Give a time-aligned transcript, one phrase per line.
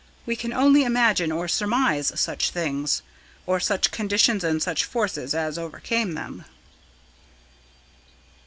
[0.25, 3.03] We can only imagine or surmise such things
[3.45, 6.43] or such conditions and such forces as overcame them."